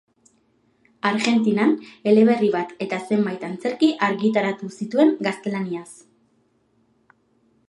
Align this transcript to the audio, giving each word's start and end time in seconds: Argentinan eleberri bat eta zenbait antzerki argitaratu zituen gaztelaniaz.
Argentinan 1.09 1.75
eleberri 2.13 2.49
bat 2.57 2.73
eta 2.87 3.01
zenbait 3.11 3.47
antzerki 3.51 3.93
argitaratu 4.11 4.73
zituen 4.81 5.17
gaztelaniaz. 5.29 5.89